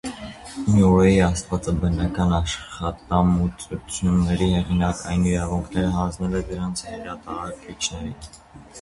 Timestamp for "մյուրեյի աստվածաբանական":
0.69-2.33